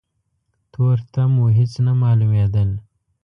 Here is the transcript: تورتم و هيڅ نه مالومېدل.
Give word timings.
تورتم 0.73 1.31
و 1.41 1.45
هيڅ 1.57 1.73
نه 1.85 1.93
مالومېدل. 2.01 2.69